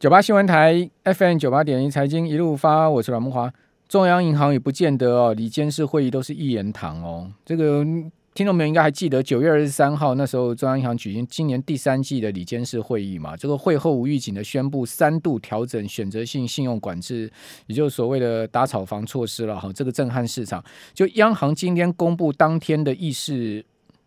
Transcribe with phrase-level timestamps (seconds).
[0.00, 3.52] 九八新闻台 FM 九八点一财经一路发，我是阮慕驊。
[3.86, 7.30] 中央银行也不见得哦，里监事会议都是一言堂哦。
[7.44, 7.84] 这个
[8.32, 13.36] 听众们应该还记得九月二十三号那时候，中央银行举行今年第三季的里监事会议嘛？
[13.36, 17.30] 这个会后无预警的宣布三度调整选择性信用管制，
[17.66, 19.70] 也就是所谓的打炒房措施了哈。
[19.70, 20.64] 这个震撼市场。
[20.94, 23.62] 就央行今天公布当天的议事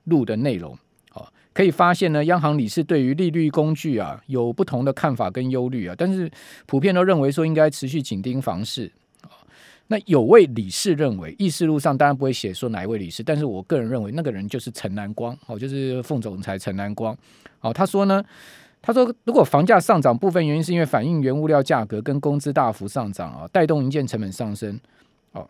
[0.06, 0.76] 录的内容，
[1.54, 6.30] 可以发现呢，央行理事对于利率工具啊有不同的看法跟忧虑啊，但是
[6.66, 8.92] 普遍都认为说应该持续紧盯房市。
[9.88, 17.16] 那有位理事认为，议事录上当然不会写说哪一位理事，但是我个人认为那个人就是陈南光，哦，就是副总裁陈南光，
[17.60, 18.24] 哦，他说呢，
[18.82, 24.80] 他说如果房价上涨部分原因是因为反映原物料价格跟工资大幅上涨啊，带动营建成本上升，
[25.34, 25.48] 哦，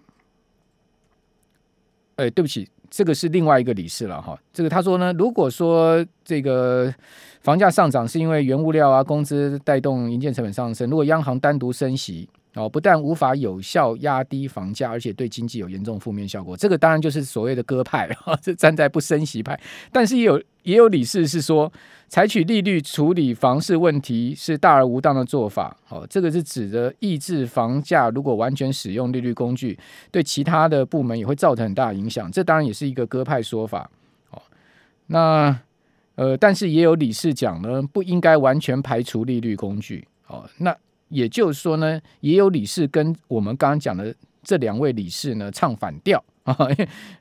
[2.15, 6.93] 哎，对不起，这个是另外一个理事了哈，这个他说呢，如果说这个
[7.41, 12.29] 房价上涨是因为原物料啊工资带动营建成本上升，如果央行单独升息。
[12.55, 16.55] 哦，不但无法有效压低房价，而且对经济有严重负面效果。
[16.55, 18.07] 这个当然就是所谓的鸽派，
[18.45, 19.59] 是站在不升息派。
[19.91, 21.71] 但是也有也有理事是说，
[22.07, 25.75] 采取利率处理房市问题是大而无当的做法。
[25.89, 29.79] 哦，这个是指的抑制房价，如果完全使用利率工具，
[30.11, 32.31] 对其他的部门也会造成很大影响。
[32.31, 33.89] 这当然也是一个鸽派说法。
[34.29, 34.39] 哦，
[35.07, 35.59] 那
[36.13, 40.07] 呃，但是也有理事讲呢，不应该完全排除利率工具。
[40.27, 40.77] 哦，那。
[41.13, 46.57] 也就是说呢，也有理事跟我们刚刚讲的这两位理事呢唱反调 啊。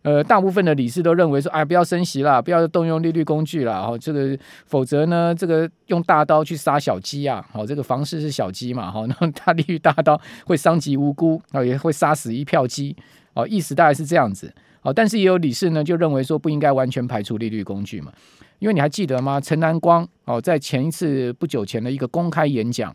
[0.03, 3.83] 呃，大部分的理事都认为说，哎，不要升息啦，不要动用利率工具啦。
[3.83, 7.47] 哈，这个否则呢，这个用大刀去杀小鸡啊。
[7.53, 12.97] 好，这个房市是小鸡嘛，哈，那大利率大刀会伤及无辜啊，也会杀死一票鸡。
[13.35, 14.53] 哦，意思大概是这样子。
[14.83, 18.13] 哦，但是也有理事呢就认为说，不应该完全排除利率工具嘛，
[18.59, 19.41] 因为你还记得吗？
[19.41, 22.93] 陈南光哦，在前一次不久前的一个公开演讲。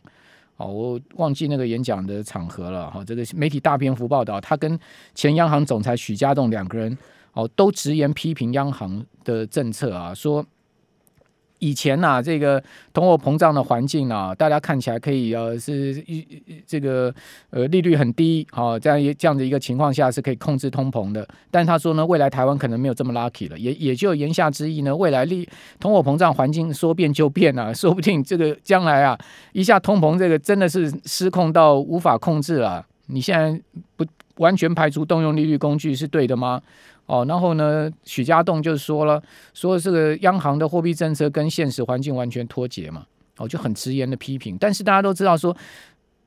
[0.58, 3.04] 哦，我忘记那个演讲的场合了哈。
[3.06, 4.80] 这个媒体大篇幅报道，他跟
[5.16, 6.98] 前央行总裁许家栋两个人
[7.34, 10.46] 哦，都直言批评央行的政策啊，说。
[11.60, 12.64] 以前呐、啊，这个
[12.94, 16.26] 通货膨胀的环境啊，大家看起来可以呃是一
[16.66, 17.14] 这个
[17.50, 21.28] 呃利率很低，好、哦、这样一这样的一个情况下是可以控制通膨的。
[21.50, 25.48] 但他说呢，未来台湾可能没有这么 lucky 了，也也就言下之意呢，未来利
[25.80, 29.18] 通货膨胀环境说变就变啊，说不定这个将来啊
[29.54, 32.86] 一下通膨这个真的是失控到无法控制了。
[33.08, 33.60] 你现在
[33.96, 36.62] 不完全排除动用利率工具是对的吗？
[37.08, 39.22] 哦，然后呢，许家栋就说了，
[39.54, 43.06] 说这个央行的货币政策跟现实环境完全脱节嘛，
[43.38, 44.58] 哦，就很直言的批评。
[44.60, 45.56] 但是大家都知道说，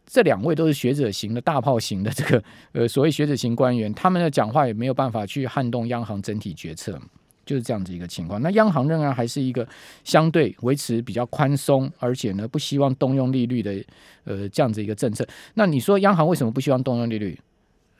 [0.07, 2.43] 这两位都是学者型的大炮型的这个
[2.73, 6.99] 呃所谓学者型官员，他们的讲话也没有办法去撼动央行整体决策，
[7.45, 8.41] 就是这样子一个情况。
[8.41, 9.69] 那央行仍然还是一个
[10.03, 13.85] 相对维持比较宽松，而且呢不希望动用利率的
[14.25, 15.27] 呃这样子一个政策。
[15.55, 17.39] 那你说央行为什么不希望动用利率？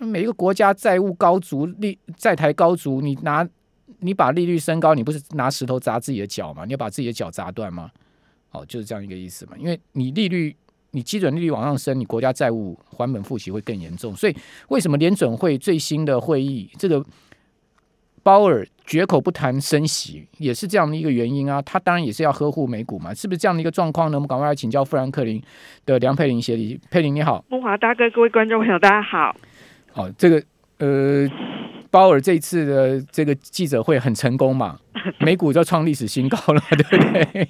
[0.07, 3.47] 每一个国家债务高足，利债台高足，你拿
[3.99, 6.65] 你把利率升高，你不是拿石头砸自己的脚吗？
[6.65, 7.91] 你要把自己的脚砸断吗？
[8.53, 9.53] 哦，就是这样一个意思嘛。
[9.59, 10.57] 因为你利率，
[10.93, 14.15] 你基准利率往上升，你国家债务还本付息会更严重。
[14.17, 14.35] 所以
[14.69, 17.05] 为什么联准会最新的会议，这个
[18.23, 21.61] 鲍尔绝口不谈升息，也是这样的一个原因啊。
[21.63, 24.17] 他当然也是要呵护美股嘛，是不是这样的一个状况呢？
[24.17, 25.43] 我们赶快来请教富兰克林
[25.85, 29.37] 的梁佩玲协理，佩玲你好，慕华大哥，各位观众朋友，大家好。
[29.93, 30.43] 好、哦，这个
[30.79, 31.29] 呃，
[31.91, 34.79] 鲍尔这一次的这个记者会很成功嘛，
[35.19, 37.49] 美股就创历史新高了， 对不对？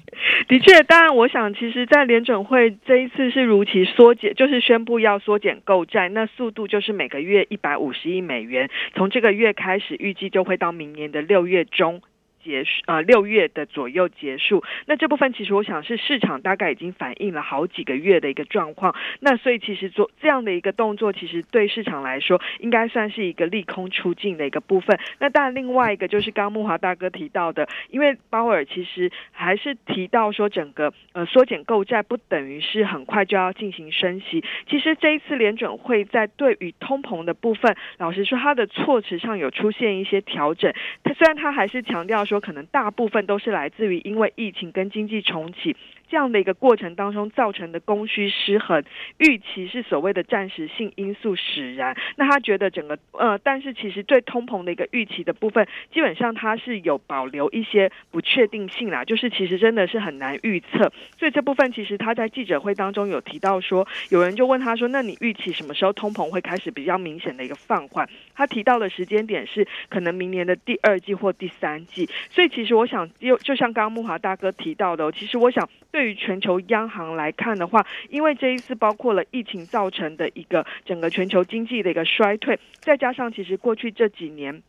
[0.49, 12.01] 的确，当然，我想，其实，在联准会这一次是如期缩减，就是宣布要缩减购债，那速度就是每个月一百五十亿美元，从这个月开始，预计就会到明年的六月中。
[12.43, 14.63] 结束啊，六月的左右结束。
[14.85, 18.95] 那这部分其实我想是市场大概已经反映了好几个月的一个状况。
[19.19, 24.99] 那所以其实做这样的一个动作，其实对市场来说应该算是一个利空出尽的一个部分。
[25.19, 34.43] 那当然另外一个就是刚木华大哥提到的，因为鲍尔其实还是提到说，整个呃缩减购债不等于是很快就要进行升息。
[34.67, 40.73] 其实这一次联准会在对于通膨的部分，老实说，它的措辞上有出现一些调整。
[41.03, 45.75] 它虽然它还是强调说，可能大部分都是来自于因为疫情跟经济重启。
[46.11, 48.83] 这样的一个过程当中造成的供需失衡，
[49.17, 51.95] 预期是所谓的暂时性因素使然。
[52.17, 60.91] 那他觉得整个呃，但是其实对通膨的一个预期的部分，基本上它是有保留一些不确定性啦，就是其实真的是很难预测。
[61.17, 68.05] 所以这部分其实他在记者会当中有提到说，有人就问他说：“那你预期什么时候通膨会开始比较明显的一个放缓？”
[68.35, 72.09] 他提到的时间点是可能明年的第二季或第三季。
[72.29, 76.00] 所以其实我想，就就像刚刚慕华大哥提到的，其实我想对。
[76.01, 84.63] 对于全球央行来看的话，因为这一次包括了疫情造成的一个整个全球经济的一个衰退，再加上其实过去这几年。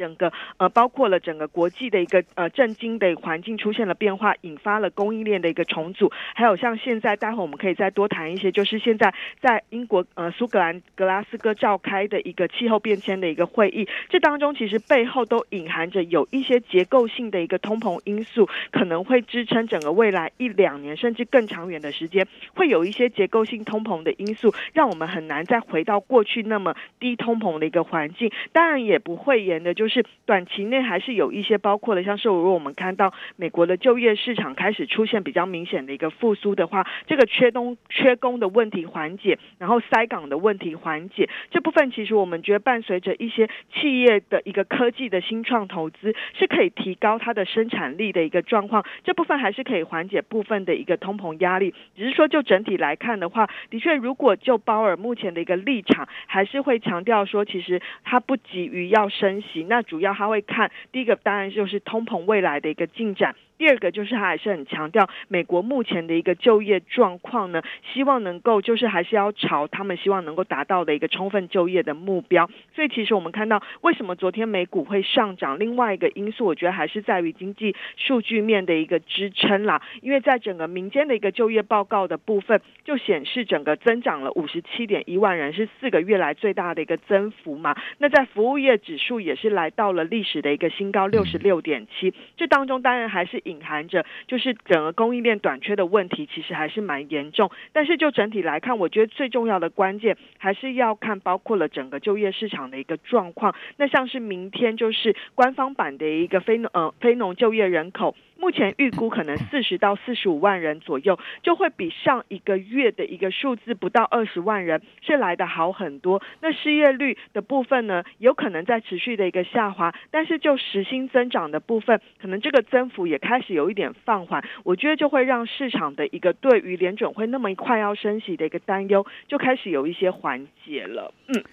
[0.00, 9.12] 整个呃，包括了整个国际的一个呃震惊的环境出现了变化，引发了供应链的一个重组，还有像现在，待会我们可以再多谈一些，就是现在
[9.42, 29.89] 在英国呃苏格兰格拉斯哥召开的一个气候变迁的一个会议，这当中其实背后都隐含着有一些结构性的一个通膨因素，可能会支撑整个未来一两年甚至更长远的时间，会有一些结构性通膨的因素，让我们很难再回到过去那么低通膨的一个环境，当然也不会言的，就是。
[29.90, 51.74] 是短期内还是有一些包括了，像是如果我们看到美国的就业市场开始出现比较明显的一个复苏的话，这个缺东缺工的问题缓解，然后塞港的问题缓解，这部分其实我们觉得伴随着一些企业的一个科技的新创投资，是可以提高它的生产力的一个状况，这部分还是可以缓解部分的一个通膨压力。
[51.96, 59.79] 只是说就整体来看的话，的确如果就鲍尔目前的一个立场，还是会强调说，其实他不急于要升息，那。
[59.82, 63.34] 主要他会看第一个，当然就是通膨未来的一个进展。
[63.60, 67.60] 第二个就是他还是很强调美国目前的一个就业状况呢，
[67.92, 72.48] 希望能够就是还是要朝他们希望能够达到的一个充分就业的目标。
[72.74, 79.82] 所以其实我们看到为什么昨天美股会上涨，另外一个因素我觉得还是在于经济数据面的一个支撑啦。
[80.00, 87.76] 因为在整个民间的一个就业报告的部分，就显示整个增长了五十七点一万人，是四个月来最大的一个增幅嘛。
[87.98, 93.42] 那在服务业指数也是来到了历史的一个新高六十六点七，这当中当然还是。
[93.50, 97.50] 隐含着就是整个供应链短缺的问题，其实还是蛮严重。
[97.72, 103.54] 但是就整体来看，我觉得最重要的关键还是要看包括了整个就业市场的一个状况。
[103.76, 108.14] 那像是明天就是官方版的一个非农呃非农就业人口。
[108.40, 116.22] 目前预估可能四十到四十五万人左右，就会比上一个月的一个数字不到二十万人是来的好很多。
[116.40, 124.42] 那失业率的部分呢，有可能在持续的一个下滑，但是就时薪增长的部分，可能这个增幅也开始有一点放缓。
[124.64, 131.12] 我觉得就会让市场的一个对于联准会那么快要升息的一个担忧，就开始有一些缓解了。
[131.28, 131.44] 嗯。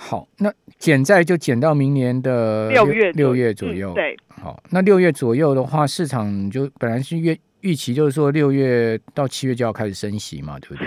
[0.00, 3.92] 好，那减债就减到明年的六月六月左右。
[3.92, 7.36] 嗯、对，好，那六月左右的话，市场就本来是月。
[7.62, 10.86] 预期就是说，六月到七月就要开始升息嘛，对不对？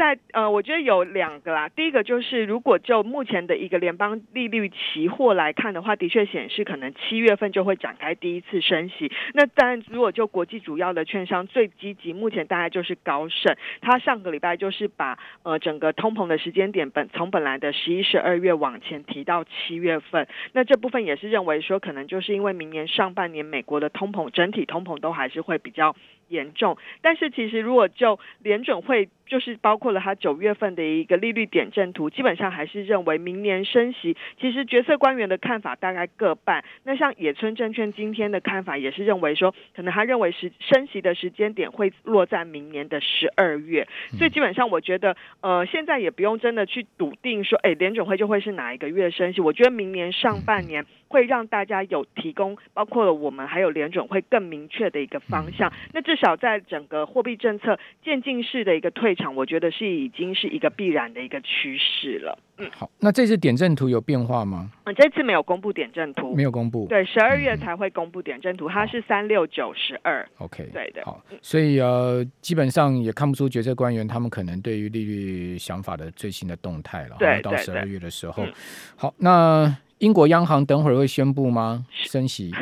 [0.00, 1.68] 在呃，我觉得有两个啦。
[1.68, 9.12] 第一个就是，如果就目前的一个联邦利率期货来看的话，的确显示可能七月份就会展开第一次升息。
[9.34, 20.26] 那当然，如果就国际主要的券商最积极，目前大概就是高盛，他上个礼拜就是把呃整个通膨的时间点本从本来的十一、十二月往前提到七月份。
[20.54, 25.94] 那这部分也是认为说，可能就是因为明年上半年美国的通膨整体通膨都还是会比较。
[26.30, 34.16] 严重，但是其实如果就联准会，就是包括了他九月份的一个利率点阵图，基本上还是认为明年升息。
[34.40, 36.64] 其实决策官员的看法大概各半。
[36.84, 43.86] 那像野村证券今天的看法也是认为说，可能他认为是升息的时间点会落在明年的十二月。
[44.16, 49.40] 所以基本上我觉得，呃，现在也不用真的去笃定说，哎，联准会就会是哪一个月升息。
[49.40, 55.72] 我觉得明年上半年会让大家有提供，包括了我们还有联准会更明确的一个方向。
[55.92, 62.38] 那至少在整个货币政策渐进式的一个退场，我觉得是已经是一个必然的一个趋势了。
[62.58, 64.70] 嗯，好，那这次点阵图有变化吗？
[64.84, 66.86] 嗯，这次没有公布点阵图，没有公布。
[66.88, 70.24] 对，十二月才会公布点阵图，嗯、它是三六九十二。
[70.38, 71.02] OK，对的。
[71.04, 77.16] 好，所以呃，基本上也看不出决策官员他们可能对于利率想法的最新的动态了。
[77.18, 78.52] 对，到十二月的时候，嗯、
[78.94, 79.76] 好，那。
[80.00, 81.84] 英国央行等会儿会宣布吗？
[81.90, 82.50] 升息？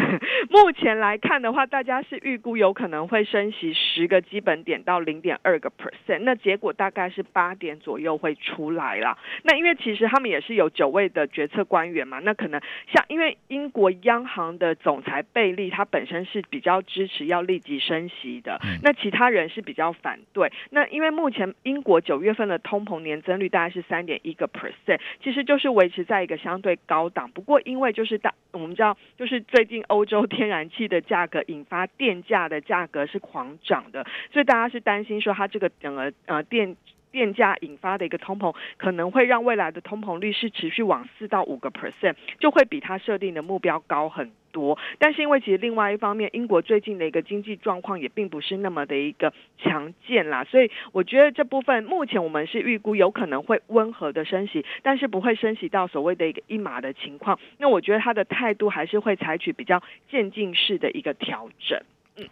[0.50, 9.16] 目前来看的话，大家是预估有可能会升息十个基本点到零点二个 percent，那结果大概是八点左右会出来啦。
[9.44, 12.60] 那因为其实他们也是有九位的决策官员嘛，那可能
[12.92, 20.50] 像因为英国央行的总裁贝利他本身是比较支持要立即升息的，那其他人是比较反对。
[20.70, 27.27] 那因为目前英国九月份的通膨年增率大概是三点一个 percent，其实就是维持在一个相对高档。
[27.28, 36.76] 不过，因为就是大，我们知道，就是最近欧洲天然气的价格引发电价的价格是狂涨的，所以大家是担心说，它这个整个呃电
[37.10, 44.78] 电价引发的一个通膨，可能会让未来的通膨率是持续往四到五个 percent，就会比它设定的目标高很多。
[44.98, 57.38] 但是因为其实另外一方面，英国最近的一个经济状况也并不是那么的一个强健啦，所以我觉得这部分目前我们是预估有可能会温和的升息，但是不会升息到所谓的一个一码的情况。
[57.58, 61.80] 那我觉得他的态度还是会采取比较渐进式的一个调整。
[62.16, 62.26] 嗯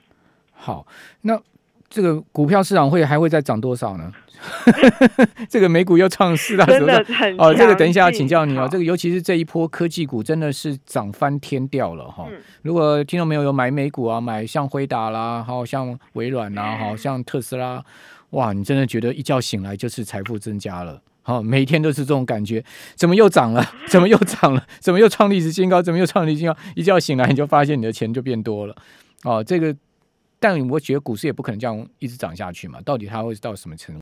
[0.53, 0.87] 好，
[1.21, 1.41] 那
[1.89, 4.13] 这个股票市场会还会再涨多少呢？
[5.49, 7.03] 这个美股又创四大史上
[7.39, 8.69] 哦，这个等一下要请教你哦。
[8.71, 12.27] 这个尤其是这一波科技股真的是涨翻天掉了哈。
[12.31, 17.83] 嗯、如果听众朋友有买美股啊，买像辉达啦，好像微软呐，好像特斯拉，
[18.31, 21.01] 哇，你真的觉得一觉醒来就是财富增加了。
[21.23, 22.63] 好，每天都是这种感觉，
[22.95, 23.65] 怎么又涨了？
[23.89, 24.63] 怎么又涨了？
[24.81, 25.81] 怎么又创历史新高？
[25.81, 26.57] 怎么又创历史新高？
[26.77, 28.77] 一觉醒来你就发现你的钱就变多了。
[29.25, 29.75] 哦，这个，
[30.49, 32.79] 但我觉得股市也不可能这样一直涨下去嘛。
[32.85, 34.01] 到底它会到什么程度？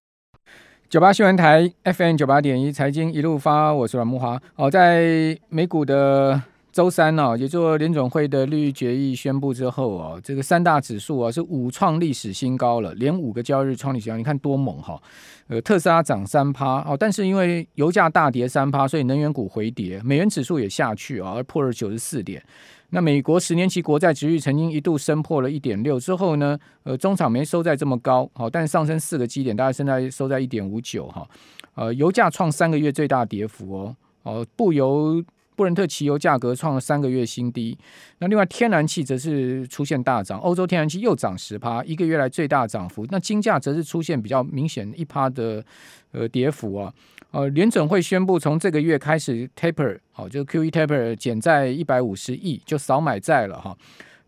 [0.91, 4.39] 九八新闻台 FM 九八点一财经一路发，我是阮木华。
[4.57, 6.39] 哦，在美股的
[6.71, 15.01] 周三呢、也就联总会的利率决议宣布之后哦，这个三大指数啊是五创历史新高了，连五个交易日创历史新高，你看多猛哈！
[15.49, 22.43] 呃，特斯拉涨三趴哦，但是因为油价大跌三趴，所以能源股回跌，美元指数也下去啊，而破了九十四点。
[22.91, 31.29] 那美国十年期国债殖率曾经一度升破了一点六，之后呢，呃，中场没收在这么高，好，但上升四个基点，大概现在收在一点五九哈，
[31.75, 35.23] 呃，油价创三个月最大跌幅哦，哦，不油
[35.57, 37.77] 布伦特汽油价格创了三个月新低，
[38.19, 45.65] 那另外天然气则是出现大涨，欧洲天然气又涨十趴，一个月来最大涨幅，那金价则是出现比较明显一趴的
[46.13, 46.93] 呃跌幅啊。
[47.31, 53.77] 呃，联准会宣布从这个月开始 taper，好，就 QE taper 减债一百五十亿，就少买债了哈。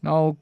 [0.00, 0.36] 然后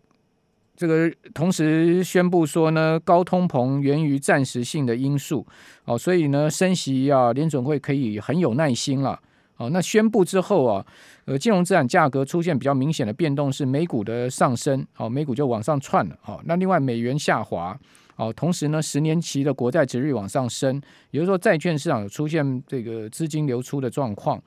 [0.75, 5.47] 这个同时宣布说呢，高通膨源于暂时性的因素，
[5.85, 9.21] 哦，所以呢，升息啊，联准会可以很有耐心了。
[9.57, 10.85] 哦，那宣布之后啊，
[11.27, 16.19] 呃，金融资产价格出现比较明显的变动，是美股的上升，哦，美股就往上窜了。
[16.27, 17.79] 哦，那另外美元下滑。
[18.17, 20.81] 哦，同时呢，十年期的国债值率往上升，
[21.11, 24.41] 也就是说，债券市场有出现这个资金流出的状况。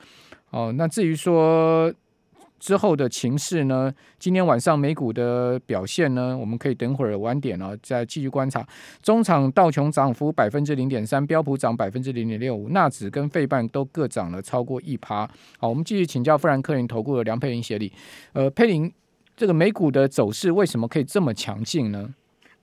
[0.52, 1.94] 哦，那至于说
[2.60, 8.68] 之后的情势呢，今天晚上美股的表现呢，我们可以等会儿晚点呢再继续观察。
[9.02, 15.28] 中场道琼涨幅百分之零点三，标普涨百分之零点六五，纳指跟费半都各涨了超过一趴。
[15.60, 17.92] 好，我们继续请教富兰克林投顾的梁佩玲协理。
[18.34, 18.92] 呃，佩玲，
[19.36, 22.14] 这个美股的走势为什么可以这么强劲呢？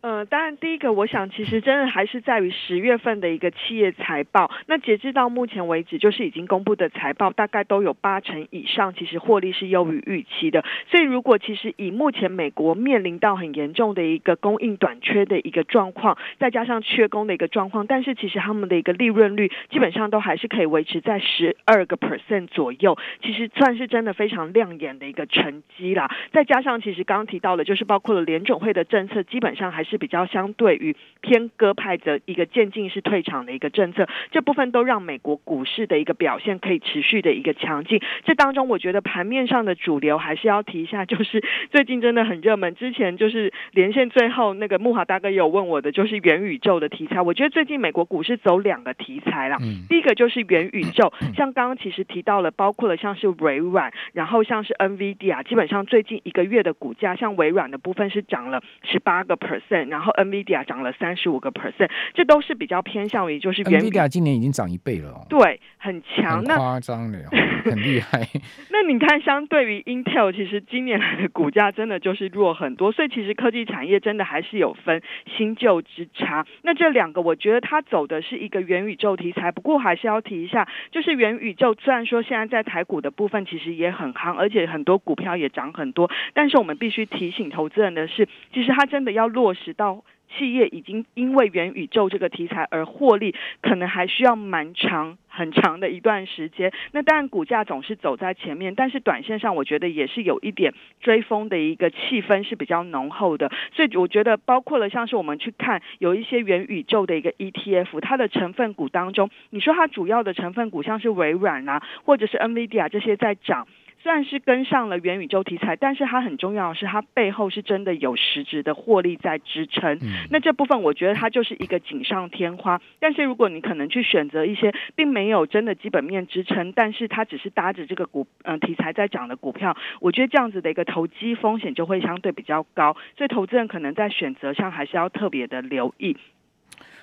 [0.04, 4.50] 呃，当然，第一个，我想其实真的还是在于十月份的一个企业财报。
[4.66, 10.62] 那截至到目前为止，就是已经公布的财报，大概都有八成以上，其实获利是优于预期的。
[10.90, 26.10] 所以，如果其实以目前美国面临到很严重的一个供应短缺的一个状况，再加上缺工的一个状况，但是其实他们的一个利润率基本上都还是可以维持在十二个 percent 左右，其实算是真的非常亮眼的一个成绩啦。
[26.30, 29.93] 再加上其实刚刚提到的，就是包括了联总会的政策，基本上还是。
[29.94, 38.02] 是比较相对于偏鸽派的一个渐进式退场的一个政策，这部分都让美国股市的一个表现可以持续的一个强劲。
[38.24, 42.74] 这当中，我觉得盘面上的主流还是要提一下，就是最近真的很热门。
[42.74, 47.22] 之前就是连线最后那个木华大哥有问我的，就是元宇宙的题材。
[47.22, 49.58] 我觉得最近美国股市走两个题材啦，
[49.88, 59.83] 第一个就是元宇宙， 像刚刚其实提到了，包括了像是微软，然后像是 NVIDIA，基本上最近一个月的股价，像微软的部分是涨了十八个 percent。
[59.88, 67.18] 然后 NVIDIA 涨了三十五个 percent，这都是比较偏向于就是 NVIDIA 今年已经涨一倍了哦，对，很强，很夸张了，
[67.62, 68.26] 很厉害。
[68.72, 75.02] 那你看，相对于 Intel，其实今年来的股价真的就是弱很多，所以其实科技产业真的还是有分
[75.36, 76.46] 新旧之差。
[76.62, 90.02] 那这两个，我觉得它走的是一个元宇宙题材，不过还是要提一下，就是元宇宙虽然说现在在台股的部分其实也很夯，而且很多股票也涨很多，但是我们必须提醒投资人的是，其实它真的要落实到
[90.36, 96.72] 企业已经因为元宇宙这个题材而获利，可能还需要蛮长很长的一段时间。
[96.92, 103.50] 那当然，股价总是走在前面，但是短线上我觉得也是有一点追风的一个气氛是比较浓厚的。
[103.72, 113.66] 所以我觉得，包括了像是我们去看有一些元宇宙的一个 ETF，它的成分股当中，你说它主要的成分股像是微软啊，或者是 NVIDIA 这些在涨。
[114.04, 119.94] 虽然是跟上了元宇宙题材，但是它很重要的是，它背后是真的有实质的获利在支撑。
[120.02, 122.82] 嗯、那这部分我觉得它就是一个锦上添花。
[123.00, 132.94] 但是如果你可能去选择一些并没有真的基本面支撑，但是它只是搭着这个股嗯、呃、题材在涨的股票，我觉得这样子的一个投机风险就会相对比较高。
[133.16, 136.14] 所以投资人可能在选择上还是要特别的留意。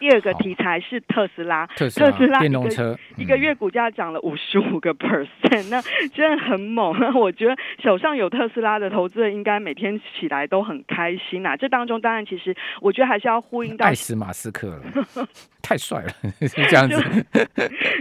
[0.01, 5.79] 第二个题材是特斯拉，特斯拉，特斯拉电动车一个月股价涨了五十五个 percent，那
[6.09, 6.97] 真的很猛。
[6.99, 11.55] 那我觉得手上有特斯拉的投资人应该每天起来都很开心啊。
[11.55, 14.81] 这当中当然其实我觉得还是要呼应到爱死马斯克了，
[15.61, 16.09] 太帅了，
[16.47, 16.99] 是 这样子。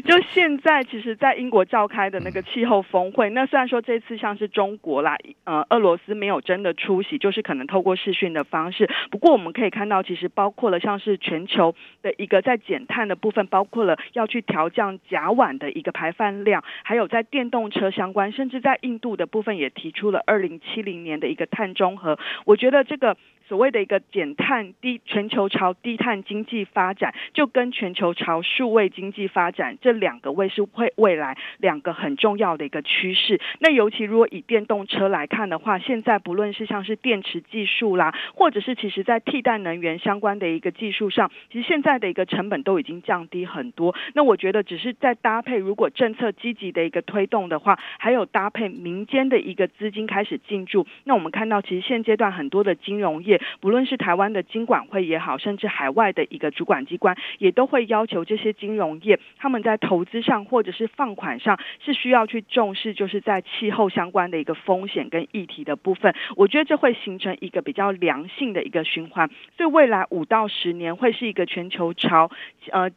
[0.06, 8.88] 就，就现在其实，在英国召开的那个气候峰会，那虽然说这次像是中国啦，呃，俄罗斯没有真的出席，就是可能透过视讯的方式。
[9.10, 22.18] 不过我们可以看到，其实包括了像是全球的一个在减碳的部分，包括了要去调降甲烷的一个排放量，还有在电动车相关，甚至在印度的部分也提出了二零七零年的一个碳中和。
[22.44, 23.16] 我觉得这个。
[23.50, 33.40] 所谓的一个减碳低全球朝低碳经济发展，就跟全球朝数位经济发展这两个位是会未来两个很重要的一个趋势。
[33.58, 43.96] 那尤其如果以电动车来看的话，现在不论是像是电池技术啦，或者是其实在替代能源相关的一个技术上，其实现在的一个成本都已经降低很多。
[44.14, 53.39] 那我觉得只是在搭配，如果政策积极的一个推动的话，还有搭配民间的一个资金开始进驻，那我们看到其实现阶段很多的金融业。
[53.60, 66.14] 不论是台湾的金管会也好，甚至海外的一个主管机关，也都会要求这些金融业，他们在投资上或者是放款上，是需要去重视，就是在气候相关的一个风险跟议题的部分。
[66.36, 72.30] 我觉得这会形成一个比较良性的一个循环，所以未来五到十年会是一个全球潮，
[72.70, 72.90] 呃。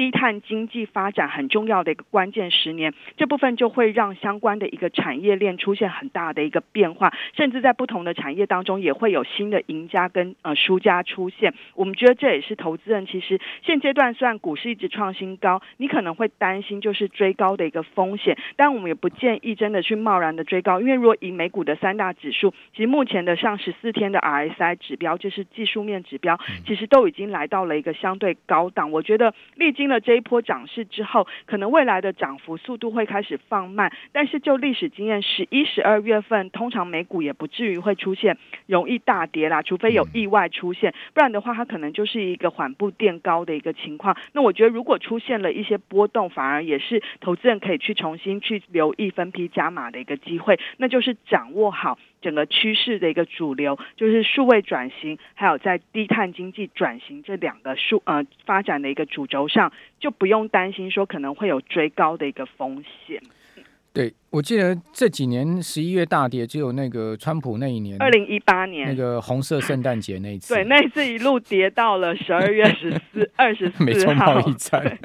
[0.00, 11.52] 低碳经济发展很重要的一个关键十年，这部分就会让相关的一个产业链出现很大的一个变化，甚至在不同的产业当中也会有新的赢家跟呃输家出现。
[11.74, 29.34] 我们觉得这也是投资人其实现阶段虽然股市一直创新高，你可能会担心就是追高的一个风险，但我们也不建议真的去贸然的追高，因为如果以美股的三大指数，其实目前的上十四天的 RSI 指标就是技术面指标，其实都已经来到了一个相对高档，我觉得。
[29.56, 44.16] 历经了这一波涨势之后，可能未来的涨幅速度会开始放慢，但是就历史经验，十一、十二月份通常美股也不至于会出现容易大跌啦，除非有意外出现，不然的话它可能就是一个缓步垫高的一个情况。
[44.32, 51.98] 那我觉得如果出现了一些波动，反而也是投资人可以去重新去留意分批加码的一个机会，那就是掌握好。
[52.22, 63.20] 整个趋势的一个主流就是数位转型，还有在低碳经济转型这两个数呃发展的一个主轴上，就不用担心说可能会有追高的一个风险。
[63.92, 73.84] 对，我记得这几年十一月大跌，只有那个川普那一年，二零一八年那个红色圣诞节那一次，对，那一次一路跌到了十二月十四、 二十四号。
[73.84, 74.96] 美中贸易战。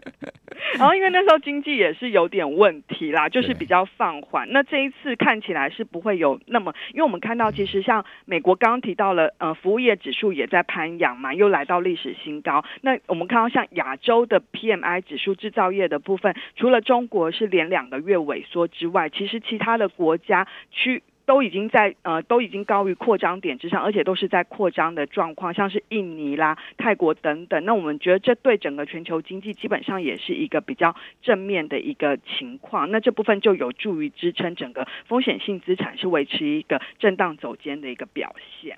[0.77, 4.51] 然后，因为那时候经济也是有点问题啦，就是比较放缓。
[4.51, 12.63] 那这一次看起来是不会有那么，因为我们看到其实像美国刚刚提到了，呃，服务业指数也在攀扬嘛，又来到历史新高。
[12.81, 21.03] 那我们看到像亚洲的 PMI 指数制造业的部分，除了中国是连两个月萎缩之外，其实其他的国家区。
[21.25, 27.65] 都已经在呃，都已经高于扩张点之上，而且都是在扩张的状况，像是印尼啦、泰国等等。
[27.65, 32.89] 那我们觉得这对整个全球经济基本上也是一个比较正面的一个情况。
[32.91, 38.77] 那这部分就有助于支撑整个风险性资产是维持一个震荡走坚的一个表现。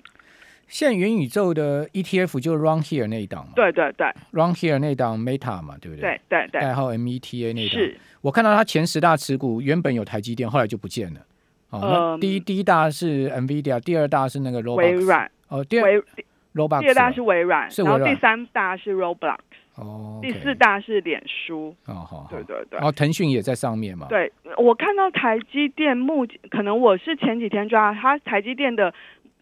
[0.66, 3.52] 现在元宇宙的 ETF 就是 Run Here 那一档嘛？
[3.56, 6.02] 对对对，Run Here 那档 Meta 嘛，对不对？
[6.02, 7.70] 对对对，代号 META 那档。
[7.70, 11.20] 是我看到它前十大持股原本有台积电，后来就不见了。
[11.70, 15.30] 哦，那第一、嗯、第一大是 NVIDIA，第二大是那个 Roblox，微软。
[15.48, 16.02] 哦，第二
[16.54, 19.38] Roblox，第二大是微软，是微软，然后第三大是 Roblox。
[19.76, 21.72] 哦，第四大是脸书。
[21.86, 22.78] 哦，好，对对对。
[22.78, 24.08] 然后腾讯也在上面嘛？
[24.08, 28.92] 对，我看到台积电目前可能我是前几天抓它，台积电的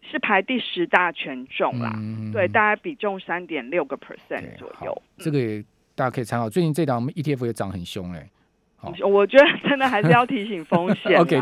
[0.03, 5.01] 是排第十大权重啦，嗯、对，大概比重三点六个 percent 左右。
[5.17, 5.63] 这个也
[5.95, 6.47] 大家可以参考。
[6.47, 8.29] 最近这档 ETF 也涨很凶哎、欸。
[8.75, 11.17] 好，我觉得真的还是要提醒风险。
[11.17, 11.41] OK。